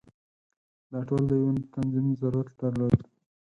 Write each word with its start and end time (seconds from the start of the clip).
دا 0.91 0.99
ټول 1.07 1.21
د 1.27 1.31
یو 1.43 1.49
تنظیم 1.73 2.07
ضرورت 2.21 2.51
درلود. 2.59 2.99